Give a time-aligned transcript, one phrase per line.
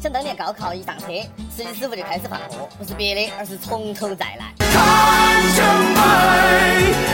[0.00, 1.08] 想当年高考一上车，
[1.50, 4.54] 司机师傅就开始放歌，不是别的，而是从头再来。
[4.58, 4.80] 看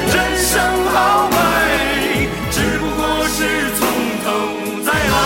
[0.07, 3.83] 人生好美，只不过是从
[4.23, 4.27] 头
[4.85, 5.19] 再来。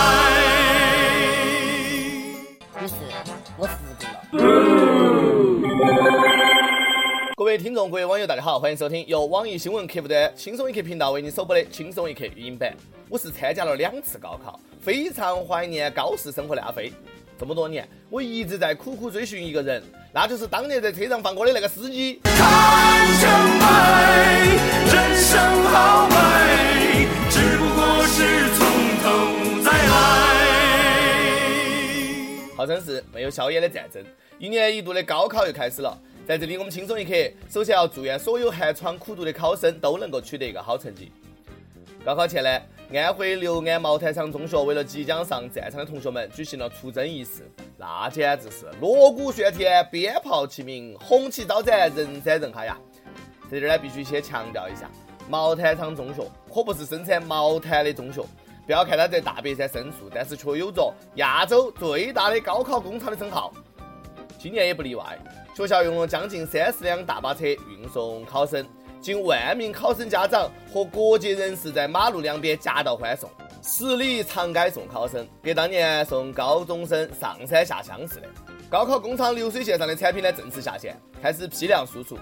[2.81, 2.95] 于是，
[3.55, 4.17] 我服住了。
[7.37, 12.73] 各位听众、各位网友，大家好，欢迎收听由网易新闻客户端“轻松一刻”频道为您首播的《轻松一刻》语音版。
[13.07, 16.91] 我是参加了两次高考，非常怀念高四生活的阿飞。
[17.41, 19.81] 这么多年，我一直在苦苦追寻一个人，
[20.13, 22.19] 那就是当年在车上放歌的那个司机。
[22.23, 22.37] 看
[24.85, 28.63] 人生好美，只不过是从
[29.01, 29.09] 头
[29.63, 29.89] 再来。
[32.55, 34.03] 号称是没有硝烟的战争，
[34.37, 35.99] 一年一度的高考又开始了。
[36.27, 37.11] 在这里，我们轻松一刻，
[37.49, 41.11] 首先要祝愿所有寒窗苦读的考生都能够取得一个好成绩。
[42.05, 42.61] 高考前呢，
[42.93, 52.77] 安徽六安茅台厂中学为了即将上战场的同学们举行了出征仪式，那简直是锣鼓喧天、鞭炮齐鸣、红旗招展、人山人海呀！
[53.49, 54.91] 在这儿呢，必须先强调一下，
[55.29, 56.21] 茅台厂中学
[56.53, 58.21] 可不是生产茅台的中学。
[58.65, 63.53] 不要看它在大别山深处，但是却有着亚洲最大的高考工厂的称号。
[64.37, 65.17] 今年也不例外。
[65.55, 68.65] 学校用了将近三十辆大巴车运送考生，
[69.01, 73.27] 近万名考生家长和各界人士在马路两边夹道欢送，
[73.63, 78.27] 十里长街送考生，跟当年送高中生上山下乡似的。
[78.69, 82.15] 高考工厂流水线上的产品呢，正式下线，开始批量输出，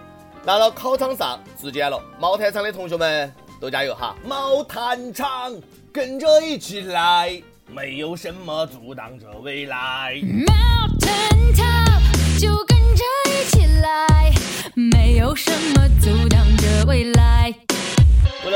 [0.45, 2.01] 拿到考场上质检了。
[2.17, 4.15] 茅台厂的同学们都加油哈！
[4.25, 5.53] 毛坦厂
[5.91, 10.15] 跟着一起来，没有什么阻挡着未来。
[10.23, 14.31] Mountain Top 就跟着一起来，
[14.73, 16.08] 没有什么阻。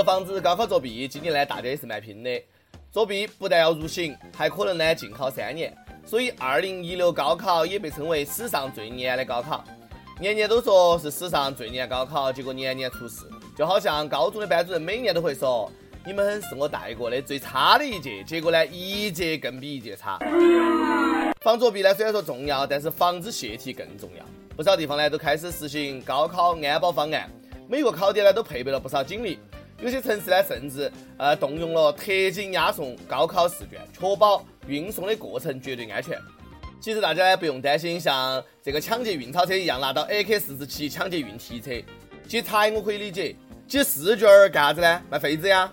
[0.03, 2.29] 防止高考作弊，今年呢大家也是蛮拼的。
[2.91, 5.73] 作弊不但要入刑，还可能呢禁考三年。
[6.05, 9.63] 所以，二零一六高考也被称为史上最严的高考。
[10.19, 13.25] 年年都说是史上最严高考，结果年年出事。
[13.57, 15.71] 就好像高中的班主任每年都会说
[16.05, 20.19] ：“你们是我带过的最差的一届。”结果呢，一届更比一届差。
[21.41, 24.25] 防作弊呢，虽然说重要，但是防止泄题更重要。
[24.55, 27.29] 不少地方呢都开始实行高考安保方案，
[27.67, 29.39] 每个考点呢都配备了不少警力。
[29.83, 36.17] 有些城市呢甚至呃动用了特警押送高考试卷，确保运送的过程绝对安全。
[36.79, 41.71] 其实大家呢不用担心像这个抢劫运钞车一样拿到 AK 四十七抢劫运题车。
[42.25, 43.35] 劫财我可以理解，
[43.67, 45.01] 劫试卷儿干啥子呢？
[45.09, 45.69] 卖废纸呀。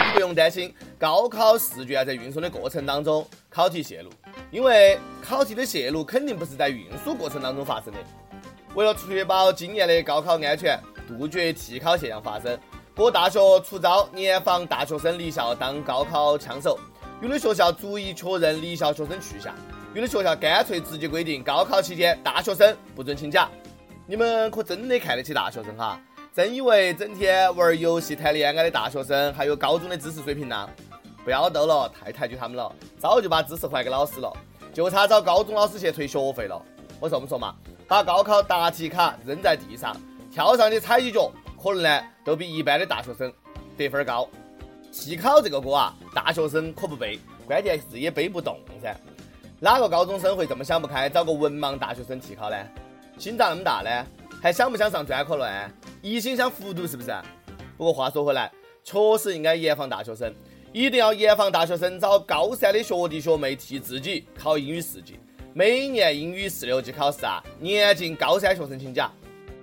[0.00, 4.10] 更不用担心高考试卷在运送的过程当中考题泄露，
[4.50, 7.98] 因为考题的泄露肯定不是在运输过程当中发生的。
[8.78, 12.56] 为了确保今年的高考安全，杜绝替考现象发生，
[12.94, 16.78] 各大学出招严防大学生离校当高考枪手。
[17.20, 19.52] 有的学校逐一确认离校学生去向，
[19.94, 23.48] 有的学校干脆直接规定高考期间大学生不准请假。
[24.06, 26.00] 你们可真的看得起大学生哈？
[26.32, 30.70] 真以为整天玩游戏谈恋爱的大学生还有高中的知识水平呢？
[31.24, 34.32] 不要逗了，太抬举他们了，早就把知识还给老师了，
[34.72, 36.62] 就差找高中老师去退学费了。
[37.00, 37.56] 我说不说嘛？
[37.88, 39.96] 把高考答题卡扔在地上，
[40.30, 43.32] 跳上去踩几脚，可能呢都比一般的大学生
[43.78, 44.28] 得分高。
[44.92, 48.94] 替考这个锅啊，大学生可不背，关键是也背不动噻。
[49.58, 52.56] 哪个高中生会这么想不开，找个文盲大学生替考呢？
[53.16, 54.06] 心咋那么大呢？
[54.42, 55.72] 还想不想上专科乱？
[56.02, 57.10] 一心想复读是不是？
[57.78, 58.52] 不过话说回来，
[58.84, 60.30] 确实应该严防大学生，
[60.74, 65.18] 一定要严防大学生找高三的学弟学妹替自己考英语四级。
[65.58, 69.10] 每年英语四六级考试啊，年近高三学生请假。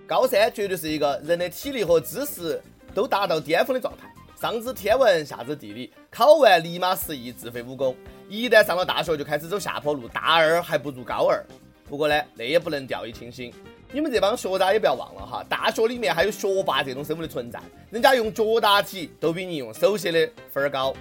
[0.06, 2.62] 高三绝对是一个人的体力和知识
[2.94, 7.96] 都达到巅峰的状态，上知天文，下知地理，考完立马失忆，自废武功。
[8.28, 11.42] 一旦上了大学，就开始走下坡路，大二还不如高二。
[11.90, 13.54] 不过呢，那也不能掉以轻心。
[13.94, 17.58] 你们这帮学渣也不要忘了哈，大学里面还有学霸这种生物的存在，
[17.90, 20.94] 人家用脚答题都比你用手写的分儿高。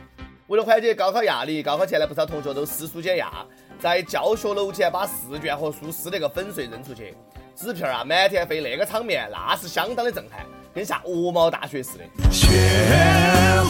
[0.46, 3.32] 为了缓解高考压力，高考前呢，不少同学都撕书减压，
[3.80, 7.16] 在教学楼前把试卷和书撕那个粉碎扔出去，
[7.56, 10.44] 纸片啊满天飞，那个场面那是相当的震撼，
[10.74, 12.04] 跟下鹅毛大雪似的。
[12.30, 12.50] 雪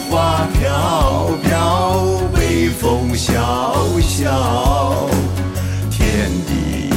[0.09, 3.31] 花飘飘，北风萧
[4.01, 5.07] 萧，
[5.89, 6.89] 天地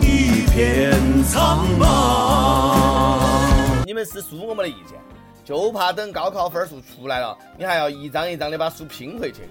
[0.00, 0.92] 一片
[1.24, 3.84] 苍茫。
[3.84, 5.00] 你们撕书我没得意见，
[5.44, 9.42] 就怕等高考分数出来了，你还要一张一张的把书拼回去。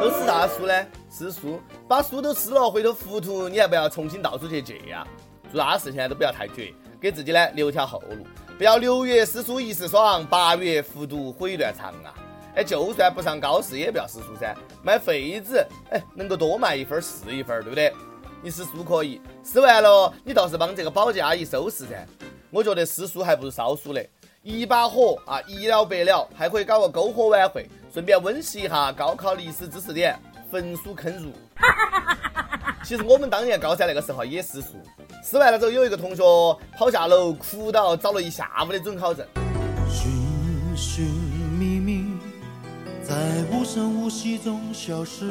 [0.00, 0.86] 都撕啥书呢？
[1.10, 5.06] 撕书，把书都撕了，回头糊涂，你还不要重新到处去借呀？
[5.52, 8.24] 做啥事情都不要太绝，给自己呢留条后路。
[8.56, 12.14] 不要六月诗书一时爽，八月复读毁断肠啊！
[12.54, 14.54] 哎，就算不上高试，也不要诗书噻。
[14.82, 15.56] 卖废纸，
[15.90, 17.92] 哎，能够多卖一分是一分，对不对？
[18.42, 22.06] 你诗书可以，诗完了，你倒是帮这个保洁阿姨收拾噻。
[22.50, 24.10] 我觉得诗书还不如烧书嘞，
[24.42, 30.18] 一把火啊，一了百了，还可以搞个篝火晚会，顺便温习一下高考历史知识点，
[30.50, 31.30] 焚书坑儒。
[32.82, 34.78] 其实我们当年高三那个时候也诗书，
[35.22, 36.22] 诗完了之后，有一个同学
[36.76, 39.24] 跑下楼哭到，找了一下午的准考证。
[39.88, 40.10] 寻
[40.76, 42.18] 寻觅觅，
[43.04, 43.14] 在
[43.52, 45.24] 无声无息中消失。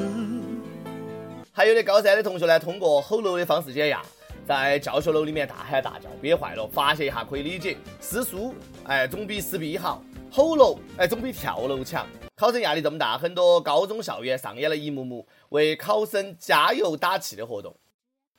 [1.52, 4.02] 还有的高三的同学呢，通过吼楼的方式减压，
[4.50, 7.78] 在教学楼里面大喊大叫，憋坏了，发泄一下可以理解。
[8.02, 10.02] 撕书，哎，总比撕逼好；
[10.32, 12.04] 吼楼，哎，总比跳楼强。
[12.36, 17.76] 考生压力这么大，很多高中校园上演了一幕幕为考生加油打气的活动。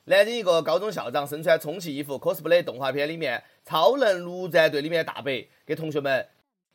[0.07, 6.27] 南京一个高中校长身穿充气衣服，cosplay 动画片里面超能陆战队里面大白，给同学们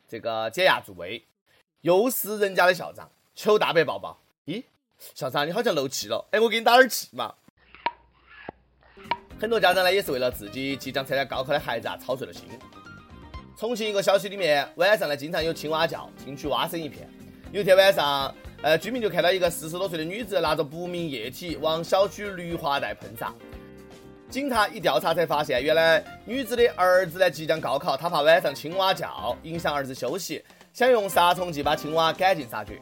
[0.08, 1.22] 这个减压助威。
[1.82, 4.18] 又是人家的校长，求大白抱抱。
[4.46, 4.64] 咦，
[5.14, 7.36] 校长你好像漏气了，哎，我给你打点气嘛。
[9.40, 12.44] 很多家长呢，也是为了自己即将参加高考的孩子啊，操碎了心。
[13.58, 17.08] 重庆一个小区里面，晚上呢经常有青蛙叫，听去蛙声一片。
[17.52, 23.34] 有一天晚上，呃，居民就看到一个四十多岁的女子拿着不明液体往小区绿化带喷洒。
[24.30, 30.44] 警察一调查才发现，原来女子的儿子呢即将高考，她怕晚上青蛙叫影响儿子休息，
[30.74, 32.82] 想用杀虫剂把青蛙赶尽杀绝。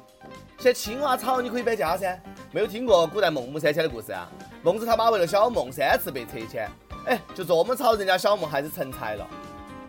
[0.57, 2.17] 现在青蛙草你可以搬家噻，
[2.51, 4.31] 没有听过古代孟母三迁的故事啊？
[4.63, 6.69] 孟子他妈为了小孟三次被拆迁，
[7.05, 9.27] 哎，就这么吵，人家小孟还是成才了。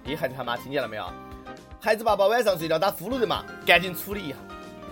[0.03, 1.05] 你孩子他妈听见了没有？
[1.81, 4.37] 孩子爸爸晚上睡觉打呼噜的嘛，赶紧处理一下。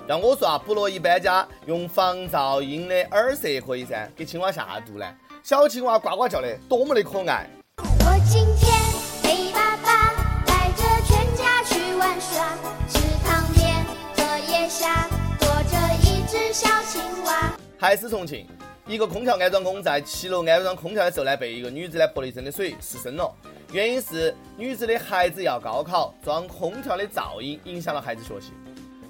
[0.06, 5.04] 让我说啊，不乐意搬家，用防噪音的耳塞可以噻，给青蛙下毒呢。
[5.42, 7.50] 小青蛙呱呱叫的，多么的可爱。
[7.78, 8.72] 我今天
[9.20, 10.14] 陪爸爸
[10.46, 12.54] 带着全家去玩耍，
[12.88, 13.84] 池塘边
[14.16, 15.08] 荷叶下
[15.40, 17.52] 躲着一只小青蛙。
[17.76, 18.46] 还是重庆，
[18.92, 23.34] 一个空调安装工在七楼安装空调的时候呢，被一个女子呢泼了一身的水，失身了。
[23.72, 28.52] 原因是女子的孩子要高考，装空调的噪音影响了孩子学习。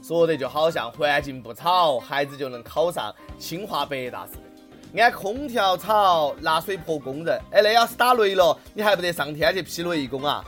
[0.01, 5.03] 说的就好像环境不吵，孩子就能考上清华北大似的。
[5.03, 10.45] 安空调吵，拿水泼工人，哎，那要是打雷了，你还不得上天去劈雷公啊？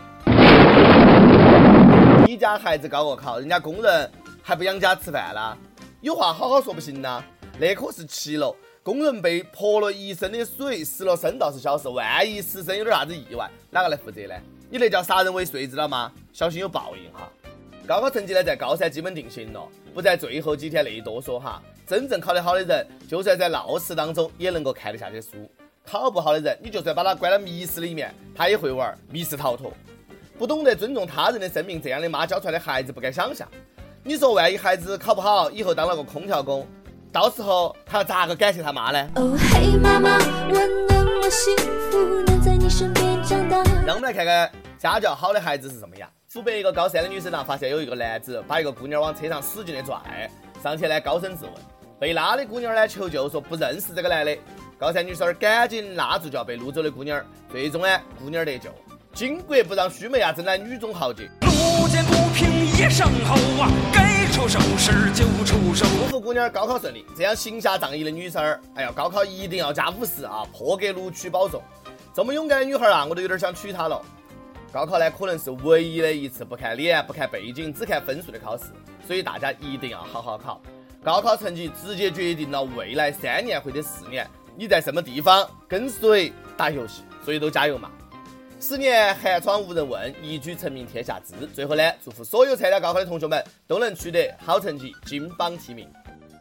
[2.24, 4.08] 你家孩子高个考，人家工人
[4.40, 5.58] 还不养家吃饭啦？
[6.02, 7.20] 有话好好说不行呐？
[7.58, 8.54] 那可是七楼，
[8.84, 14.34] 工人被泼了一身的水，湿了身倒是小事，万一失身有点啥子意外，哪个来负责呢？
[14.68, 16.12] 你那叫杀人未遂，知道吗？
[16.34, 17.32] 小心有报应哈！
[17.86, 21.62] 高考成绩呢，在高三基本定型了，不在最后几天内多说哈。
[21.86, 25.30] 真正考得好的人，就算在闹市当中也能够看得下去书；
[25.86, 29.72] 考不好的人，你就算把他关到密室里面，他也会玩密室逃脱。
[30.36, 33.48] 不懂得尊重他人的生命，这样的妈教出来的孩子不敢想象。
[34.02, 36.66] 你说，万一孩子考不好，以后当了个空调工，
[37.14, 39.08] 到时候他要咋个感谢他妈呢？
[39.14, 41.56] 哦嘿，妈妈，我那么幸
[41.88, 41.96] 福，
[42.26, 43.62] 能在你身边长大。
[43.86, 46.10] 让我们来看看家教好的孩子是什么样。
[46.32, 50.28] 湖北一个高三的女生呢，发现有一个男子把一个姑娘往车上使劲的拽，
[50.60, 51.52] 上前呢高声质问，
[52.00, 54.36] 被拉的姑娘呢求救说不认识这个男的，
[54.76, 58.70] 高三女生儿赶紧拉住就要被撸走的姑娘，最终呢姑娘得救。
[59.14, 61.30] 巾帼不让须眉啊，真乃女中豪杰。
[61.42, 63.93] 路见不平一声吼啊，该
[64.34, 65.86] 出手时就出手。
[65.86, 67.06] 祝福姑娘高考顺利。
[67.16, 68.42] 这样行侠仗义的女生，
[68.74, 71.62] 哎呀，高考一定要加五十啊，破格录取保送。
[72.12, 74.02] 这么勇敢的女孩啊，我都有点想娶她了。
[74.72, 78.64] 高考呢，可能是唯一的一次不看脸、不看背景、只看分数的考试，
[79.06, 80.60] 所以大家一定要好好考。
[81.04, 87.88] 高考成绩直接决定了未来三年或者四年你在什么地方跟谁打游戏，所以都加油嘛！
[88.66, 91.34] 十年寒窗无人问，一举成名天下知。
[91.48, 95.86] 最后呢，祝福所有参加高考的同学们都能取得好成绩，金榜题名。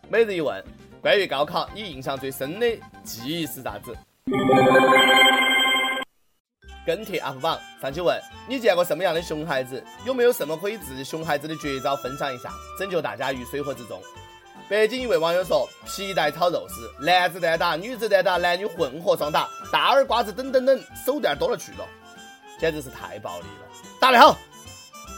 [0.07, 0.63] 每日一问：
[1.01, 2.65] 关于高考，你印象最深的
[3.03, 3.93] 记忆是啥子？
[6.87, 9.83] 跟帖 UP 榜上去问你见过什么样的熊孩子？
[10.05, 12.49] 有没有什么可以治熊孩子的绝招分享一下，
[12.79, 14.01] 拯救大家于水火之中？
[14.69, 21.85] 北京一位网友说：皮带炒肉丝，男子单打、女子单打、男女混合双打、大耳瓜子等等等，手段多了去了，
[22.63, 23.67] 简直是太暴力了！
[23.99, 24.37] 打得好！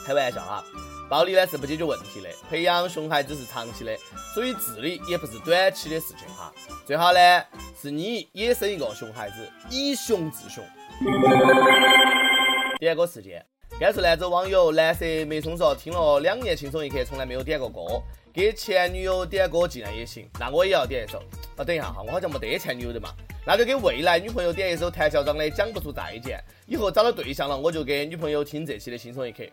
[0.04, 0.64] 开玩笑哈，
[1.08, 3.96] 暴力呢是不解决问题的，培养熊孩子是长期的，
[4.34, 6.52] 所以治理也不是短期的事情哈。
[6.88, 7.20] 最好呢
[7.80, 10.64] 是你也生一个熊孩子，以熊治熊。
[12.80, 13.46] 点歌事件，
[13.80, 18.02] 甘肃兰州网友蓝色梅松说，听了两年轻松一刻，从来没有点过歌，
[18.34, 21.20] 给前女友点歌竟然也行，那我也要点一首。
[21.58, 23.12] 啊，等一下哈，我好像没得前女友的嘛，
[23.48, 26.38] 那就给未来女朋友点一首谭校长的《讲不出再见》。
[26.66, 29.44] 以后找到对象了，我就给女朋友听这期的轻松一刻。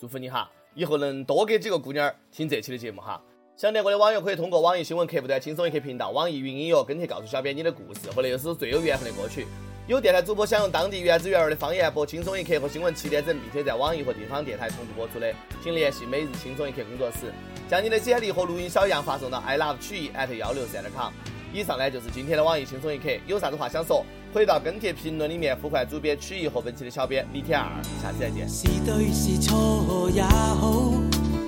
[0.00, 3.22] 祝福你哈，以后能多给几个姑娘儿听这期的节目哈。
[3.54, 9.46] 想连我的网友可以通过网易新闻客户端“轻松一刻”频道、网易云音乐跟帖告诉小编你的故事和那首最有缘分的歌曲。
[9.86, 15.30] 有电台主播想用当地原汁原味的方言播《轻松一刻》和新闻七点整，并且在网易和地方电台同步播出的，
[15.62, 17.32] 请联系每日轻松一刻工作室，
[17.68, 21.12] 将你的简历和录音小样发送到 i love 曲艺 at 幺六三点 com。
[21.52, 27.70] 以上呢就是今天的网易轻松一刻，有啥子话想说，可以到跟帖评论里面呼唤主编曲艺和本期的小编李天二，
[28.02, 28.48] 下期再见。
[28.48, 30.92] 是对是错也好，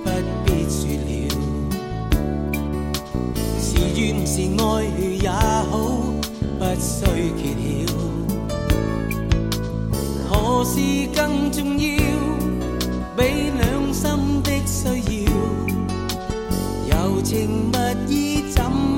[0.03, 0.09] 不
[0.45, 1.29] 必說了。
[3.59, 4.83] 是怨是愛
[5.21, 5.71] 也好，
[6.57, 7.05] 不需
[7.37, 7.87] 揭曉。
[10.29, 10.79] 何事
[11.15, 11.87] 更重要？
[13.17, 15.31] 比兩心的需要，
[16.89, 17.77] 柔情蜜
[18.07, 18.28] 意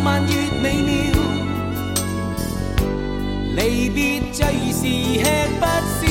[0.00, 1.20] 浪漫越美妙，
[3.54, 4.80] 离别最是
[5.18, 5.24] 吃
[5.60, 6.09] 不消。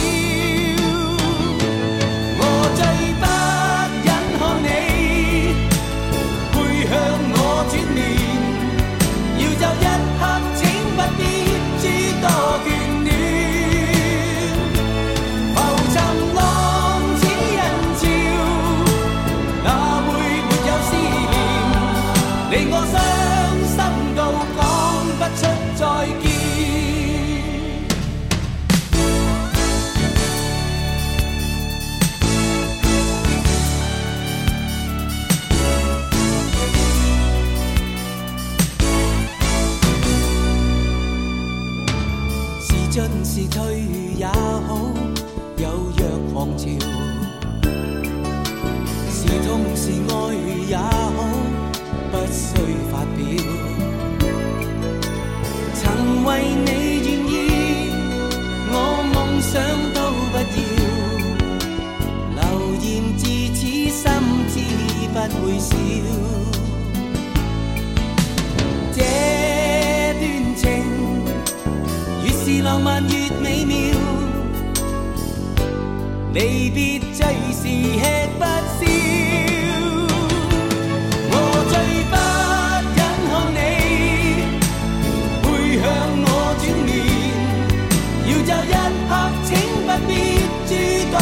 [65.30, 65.74] 会笑，
[68.94, 68.98] 这
[70.20, 70.22] 段
[70.56, 70.64] 情
[72.24, 73.76] 越是浪漫越美妙。
[76.34, 78.02] 离别最是吃
[78.38, 78.42] 不
[78.78, 78.82] 消。
[81.32, 81.34] 我
[81.70, 81.74] 最
[82.12, 82.14] 不
[82.96, 83.58] 忍看你
[85.42, 85.46] 背
[85.82, 85.86] 向
[86.22, 86.26] 我
[86.60, 86.90] 转面，
[88.28, 88.74] 要走一
[89.10, 89.12] 刻，
[89.46, 89.50] 请
[89.86, 90.10] 不必
[90.68, 90.72] 诸
[91.12, 91.16] 多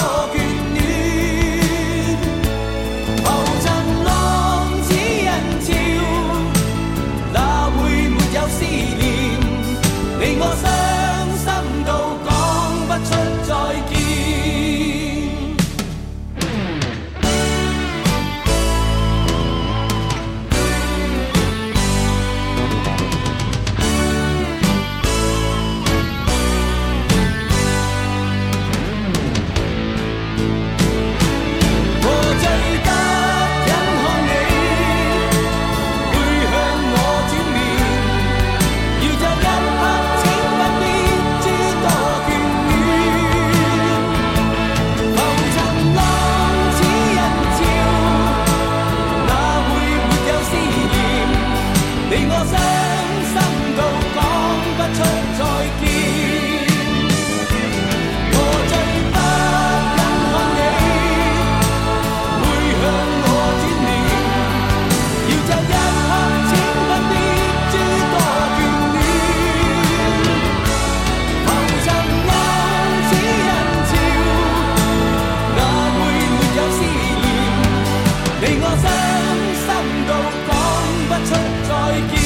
[81.88, 82.16] how he